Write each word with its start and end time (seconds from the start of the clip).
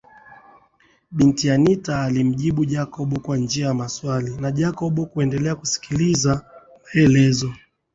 Bi 1.15 1.43
Anita 1.53 1.99
alimjibu 2.03 2.65
Jacob 2.65 3.19
kwa 3.21 3.37
njia 3.37 3.65
ya 3.67 3.73
maswali 3.73 4.35
na 4.41 4.51
Jacob 4.51 5.05
kuendelea 5.05 5.55
kusikiliza 5.55 6.41
maelezo 6.85 7.53